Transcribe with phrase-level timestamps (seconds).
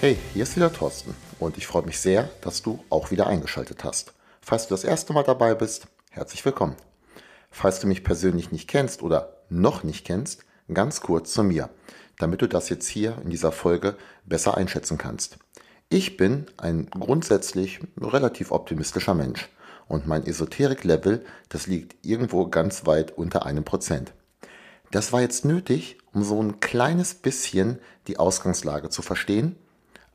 [0.00, 3.82] Hey, hier ist wieder Thorsten und ich freue mich sehr, dass du auch wieder eingeschaltet
[3.82, 4.12] hast.
[4.40, 6.76] Falls du das erste Mal dabei bist, herzlich willkommen.
[7.50, 11.68] Falls du mich persönlich nicht kennst oder noch nicht kennst, ganz kurz zu mir,
[12.16, 15.38] damit du das jetzt hier in dieser Folge besser einschätzen kannst.
[15.88, 19.48] Ich bin ein grundsätzlich relativ optimistischer Mensch
[19.88, 24.12] und mein Esoterik-Level, das liegt irgendwo ganz weit unter einem Prozent.
[24.92, 29.56] Das war jetzt nötig, um so ein kleines bisschen die Ausgangslage zu verstehen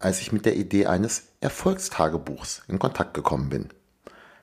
[0.03, 3.69] als ich mit der Idee eines Erfolgstagebuchs in Kontakt gekommen bin.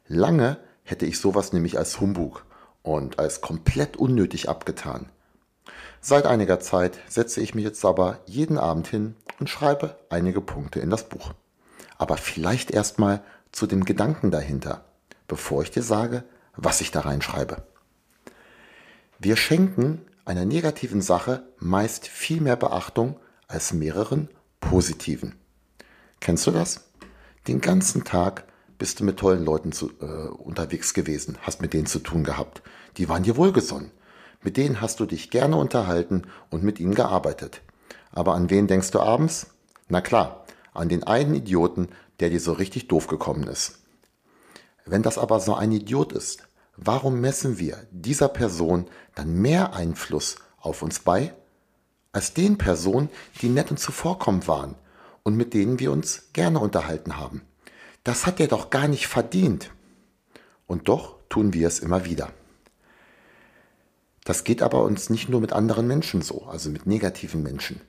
[0.07, 2.47] Lange hätte ich sowas nämlich als Humbug
[2.83, 5.11] und als komplett unnötig abgetan.
[6.01, 10.81] Seit einiger Zeit setze ich mich jetzt aber jeden Abend hin und schreibe einige Punkte
[10.81, 11.35] in das Buch.
[11.99, 14.87] Aber vielleicht erstmal zu dem Gedanken dahinter,
[15.29, 16.25] bevor ich dir sage,
[16.57, 17.63] was ich da reinschreibe.
[19.19, 24.31] Wir schenken einer negativen Sache meist viel mehr Beachtung als mehreren
[24.61, 25.40] positiven.
[26.21, 26.91] Kennst du das?
[27.49, 28.45] Den ganzen Tag
[28.79, 32.63] bist du mit tollen Leuten zu, äh, unterwegs gewesen, hast mit denen zu tun gehabt.
[32.99, 33.91] Die waren dir wohlgesonnen.
[34.43, 37.63] Mit denen hast du dich gerne unterhalten und mit ihnen gearbeitet.
[38.13, 39.49] Aber an wen denkst du abends?
[39.89, 41.89] Na klar, an den einen Idioten,
[42.21, 43.79] der dir so richtig doof gekommen ist.
[44.85, 46.45] Wenn das aber so ein Idiot ist,
[46.77, 51.35] warum messen wir dieser Person dann mehr Einfluss auf uns bei,
[52.13, 53.09] als den Personen,
[53.41, 54.75] die nett und zuvorkommend waren
[55.23, 57.43] und mit denen wir uns gerne unterhalten haben.
[58.05, 59.71] Das hat er doch gar nicht verdient.
[60.67, 62.33] Und doch tun wir es immer wieder.
[64.25, 67.81] Das geht aber uns nicht nur mit anderen Menschen so, also mit negativen Menschen.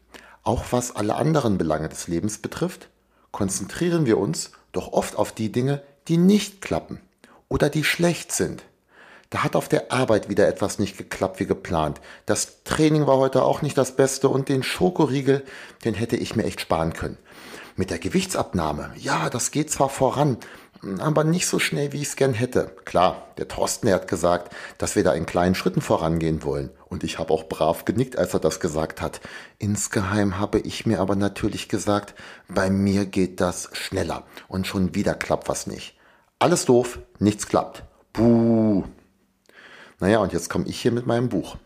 [0.43, 2.89] Auch was alle anderen Belange des Lebens betrifft,
[3.31, 6.99] konzentrieren wir uns doch oft auf die Dinge, die nicht klappen
[7.47, 8.63] oder die schlecht sind.
[9.31, 12.01] Da hat auf der Arbeit wieder etwas nicht geklappt wie geplant.
[12.25, 15.45] Das Training war heute auch nicht das Beste und den Schokoriegel,
[15.85, 17.17] den hätte ich mir echt sparen können.
[17.77, 20.35] Mit der Gewichtsabnahme, ja, das geht zwar voran,
[20.99, 22.75] aber nicht so schnell, wie ich es gern hätte.
[22.83, 26.69] Klar, der Thorsten hat gesagt, dass wir da in kleinen Schritten vorangehen wollen.
[26.89, 29.21] Und ich habe auch brav genickt, als er das gesagt hat.
[29.59, 32.15] Insgeheim habe ich mir aber natürlich gesagt,
[32.49, 34.23] bei mir geht das schneller.
[34.49, 35.95] Und schon wieder klappt was nicht.
[36.39, 37.83] Alles doof, nichts klappt.
[38.11, 38.83] Buh.
[40.01, 41.57] Naja, und jetzt komme ich hier mit meinem Buch.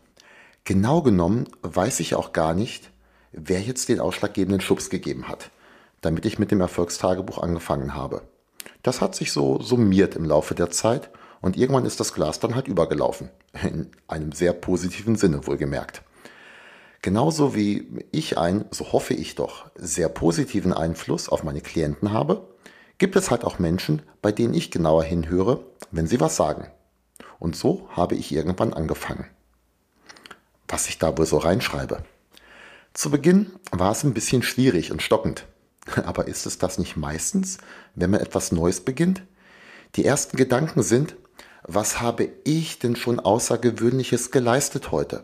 [0.65, 2.91] Genau genommen weiß ich auch gar nicht,
[3.31, 5.51] wer jetzt den ausschlaggebenden Schubs gegeben hat,
[6.01, 8.23] damit ich mit dem Erfolgstagebuch angefangen habe.
[8.83, 11.09] Das hat sich so summiert im Laufe der Zeit
[11.39, 13.29] und irgendwann ist das Glas dann halt übergelaufen.
[13.63, 16.01] In einem sehr positiven Sinne wohlgemerkt.
[17.01, 22.49] Genauso wie ich einen, so hoffe ich doch, sehr positiven Einfluss auf meine Klienten habe,
[22.97, 26.67] gibt es halt auch Menschen, bei denen ich genauer hinhöre, wenn sie was sagen.
[27.39, 29.25] Und so habe ich irgendwann angefangen.
[30.67, 32.03] Was ich da wohl so reinschreibe.
[32.93, 35.45] Zu Beginn war es ein bisschen schwierig und stockend.
[36.05, 37.57] Aber ist es das nicht meistens,
[37.93, 39.23] wenn man etwas Neues beginnt?
[39.95, 41.15] Die ersten Gedanken sind,
[41.63, 45.23] was habe ich denn schon Außergewöhnliches geleistet heute?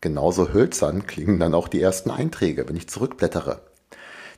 [0.00, 3.62] Genauso hölzern klingen dann auch die ersten Einträge, wenn ich zurückblättere.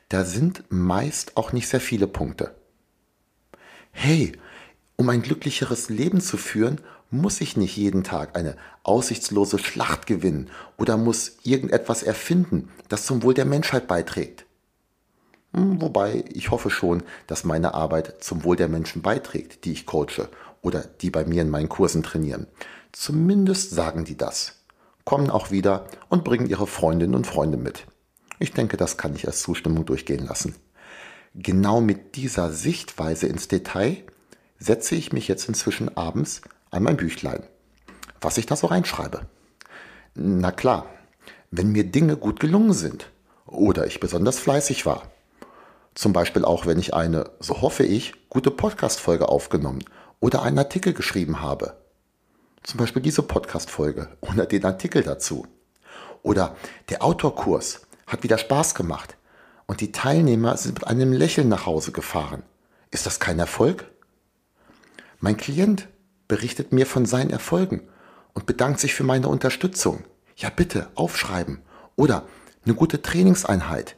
[0.09, 2.55] Da sind meist auch nicht sehr viele Punkte.
[3.91, 4.31] Hey,
[4.97, 10.49] um ein glücklicheres Leben zu führen, muss ich nicht jeden Tag eine aussichtslose Schlacht gewinnen
[10.77, 14.45] oder muss irgendetwas erfinden, das zum Wohl der Menschheit beiträgt.
[15.53, 19.85] Hm, wobei ich hoffe schon, dass meine Arbeit zum Wohl der Menschen beiträgt, die ich
[19.85, 20.27] coache
[20.61, 22.47] oder die bei mir in meinen Kursen trainieren.
[22.91, 24.55] Zumindest sagen die das.
[25.05, 27.85] Kommen auch wieder und bringen ihre Freundinnen und Freunde mit.
[28.39, 30.55] Ich denke, das kann ich als Zustimmung durchgehen lassen.
[31.33, 34.03] Genau mit dieser Sichtweise ins Detail
[34.59, 37.43] setze ich mich jetzt inzwischen abends an mein Büchlein,
[38.21, 39.21] was ich da so reinschreibe.
[40.15, 40.85] Na klar,
[41.51, 43.11] wenn mir Dinge gut gelungen sind
[43.45, 45.03] oder ich besonders fleißig war,
[45.95, 49.83] zum Beispiel auch wenn ich eine, so hoffe ich, gute Podcast-Folge aufgenommen
[50.19, 51.77] oder einen Artikel geschrieben habe.
[52.63, 55.47] Zum Beispiel diese Podcast-Folge oder den Artikel dazu.
[56.21, 56.55] Oder
[56.89, 59.15] der Autorkurs hat wieder Spaß gemacht
[59.65, 62.43] und die Teilnehmer sind mit einem Lächeln nach Hause gefahren.
[62.91, 63.89] Ist das kein Erfolg?
[65.19, 65.87] Mein Klient
[66.27, 67.81] berichtet mir von seinen Erfolgen
[68.33, 70.03] und bedankt sich für meine Unterstützung.
[70.35, 71.59] Ja bitte, aufschreiben.
[71.95, 72.27] Oder
[72.65, 73.95] eine gute Trainingseinheit.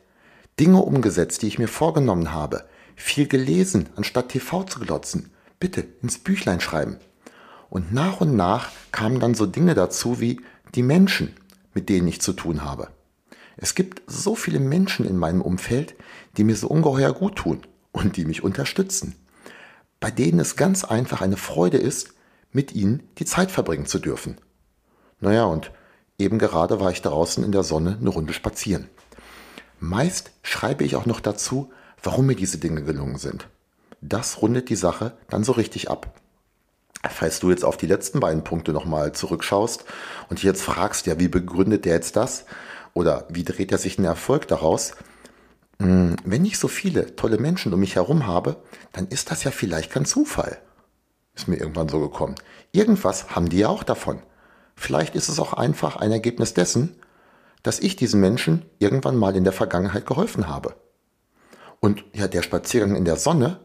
[0.59, 2.63] Dinge umgesetzt, die ich mir vorgenommen habe,
[2.95, 5.31] viel gelesen, anstatt TV zu glotzen.
[5.59, 6.97] Bitte ins Büchlein schreiben.
[7.69, 10.39] Und nach und nach kamen dann so Dinge dazu wie
[10.75, 11.35] die Menschen,
[11.73, 12.89] mit denen ich zu tun habe.
[13.57, 15.95] Es gibt so viele Menschen in meinem Umfeld,
[16.37, 17.61] die mir so ungeheuer gut tun
[17.91, 19.15] und die mich unterstützen,
[19.99, 22.13] bei denen es ganz einfach eine Freude ist,
[22.51, 24.37] mit ihnen die Zeit verbringen zu dürfen.
[25.19, 25.71] Naja, und
[26.17, 28.89] eben gerade war ich draußen in der Sonne eine Runde spazieren.
[29.79, 33.47] Meist schreibe ich auch noch dazu, warum mir diese Dinge gelungen sind.
[34.01, 36.13] Das rundet die Sache dann so richtig ab.
[37.09, 39.85] Falls du jetzt auf die letzten beiden Punkte nochmal zurückschaust
[40.29, 42.45] und jetzt fragst, ja, wie begründet der jetzt das?
[42.93, 44.95] Oder wie dreht er sich einen Erfolg daraus?
[45.81, 48.57] Hm, wenn ich so viele tolle Menschen um mich herum habe,
[48.91, 50.57] dann ist das ja vielleicht kein Zufall.
[51.35, 52.35] Ist mir irgendwann so gekommen.
[52.71, 54.21] Irgendwas haben die ja auch davon.
[54.75, 56.95] Vielleicht ist es auch einfach ein Ergebnis dessen,
[57.63, 60.75] dass ich diesen Menschen irgendwann mal in der Vergangenheit geholfen habe.
[61.79, 63.59] Und ja, der Spaziergang in der Sonne,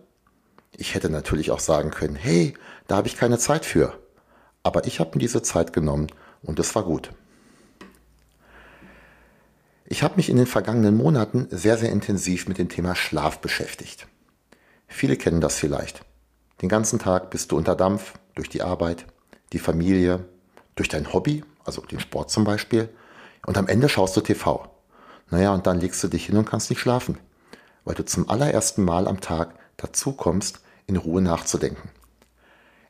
[0.76, 2.55] ich hätte natürlich auch sagen können, hey,
[2.87, 3.99] da habe ich keine Zeit für.
[4.62, 6.08] Aber ich habe mir diese Zeit genommen
[6.43, 7.11] und es war gut.
[9.87, 14.07] Ich habe mich in den vergangenen Monaten sehr, sehr intensiv mit dem Thema Schlaf beschäftigt.
[14.87, 16.03] Viele kennen das vielleicht.
[16.63, 19.05] Den ganzen Tag bist du unter Dampf durch die Arbeit,
[19.53, 20.25] die Familie,
[20.75, 22.89] durch dein Hobby, also den Sport zum Beispiel,
[23.47, 24.71] und am Ende schaust du TV.
[25.31, 27.19] Naja, und dann legst du dich hin und kannst nicht schlafen,
[27.85, 31.91] weil du zum allerersten Mal am Tag dazu kommst, in Ruhe nachzudenken.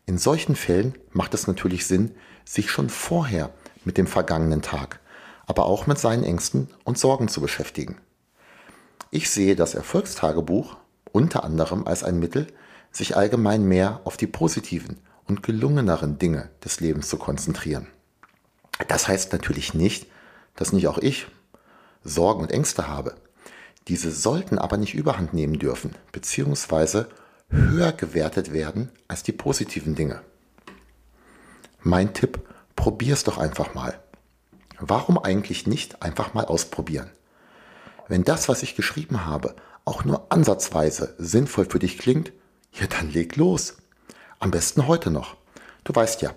[0.07, 2.15] In solchen Fällen macht es natürlich Sinn,
[2.45, 3.51] sich schon vorher
[3.85, 5.01] mit dem vergangenen Tag,
[5.47, 7.99] aber auch mit seinen Ängsten und Sorgen zu beschäftigen.
[9.11, 10.77] Ich sehe das Erfolgstagebuch
[11.13, 12.49] unter anderem als ein Mittel,
[12.91, 17.87] sich allgemein mehr auf die positiven und gelungeneren Dinge des Lebens zu konzentrieren.
[18.89, 20.07] Das heißt natürlich nicht,
[20.57, 21.27] dass nicht auch ich
[22.03, 23.15] Sorgen und Ängste habe.
[23.89, 27.09] Diese sollten aber nicht überhand nehmen dürfen, beziehungsweise
[27.49, 30.21] höher gewertet werden als die positiven Dinge.
[31.83, 32.41] Mein Tipp,
[32.77, 33.99] probier's doch einfach mal.
[34.79, 37.11] Warum eigentlich nicht einfach mal ausprobieren?
[38.09, 39.55] Wenn das, was ich geschrieben habe,
[39.85, 42.33] auch nur ansatzweise sinnvoll für dich klingt,
[42.73, 43.77] ja dann leg los.
[44.39, 45.37] Am besten heute noch.
[45.85, 46.35] Du weißt ja,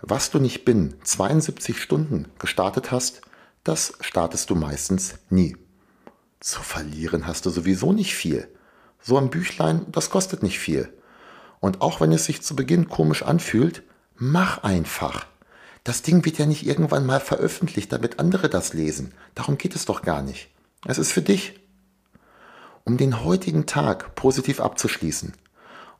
[0.00, 3.22] was du nicht binnen 72 Stunden gestartet hast,
[3.64, 5.56] das startest du meistens nie.
[6.40, 8.48] Zu verlieren hast du sowieso nicht viel.
[9.00, 10.92] So ein Büchlein, das kostet nicht viel.
[11.60, 13.82] Und auch wenn es sich zu Beginn komisch anfühlt,
[14.14, 15.26] mach einfach.
[15.86, 19.14] Das Ding wird ja nicht irgendwann mal veröffentlicht, damit andere das lesen.
[19.36, 20.50] Darum geht es doch gar nicht.
[20.84, 21.60] Es ist für dich.
[22.82, 25.34] Um den heutigen Tag positiv abzuschließen.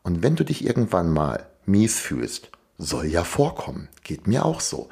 [0.03, 4.89] Und wenn du dich irgendwann mal mies fühlst, soll ja vorkommen, geht mir auch so,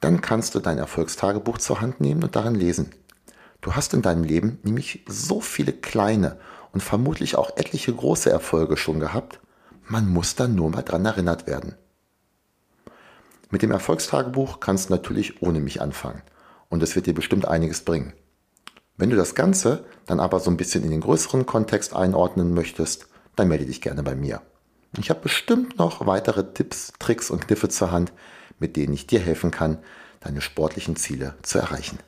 [0.00, 2.90] dann kannst du dein Erfolgstagebuch zur Hand nehmen und darin lesen.
[3.60, 6.38] Du hast in deinem Leben nämlich so viele kleine
[6.72, 9.40] und vermutlich auch etliche große Erfolge schon gehabt,
[9.88, 11.74] man muss dann nur mal dran erinnert werden.
[13.52, 16.22] Mit dem Erfolgstagebuch kannst du natürlich ohne mich anfangen
[16.70, 18.14] und es wird dir bestimmt einiges bringen.
[18.96, 23.08] Wenn du das Ganze dann aber so ein bisschen in den größeren Kontext einordnen möchtest,
[23.36, 24.40] dann melde dich gerne bei mir.
[24.98, 28.14] Ich habe bestimmt noch weitere Tipps, Tricks und Kniffe zur Hand,
[28.58, 29.76] mit denen ich dir helfen kann,
[30.20, 31.98] deine sportlichen Ziele zu erreichen.